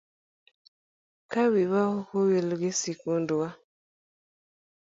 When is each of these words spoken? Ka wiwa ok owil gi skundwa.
Ka 1.31 1.41
wiwa 1.51 1.81
ok 1.97 2.09
owil 2.19 2.47
gi 2.61 2.71
skundwa. 2.79 3.47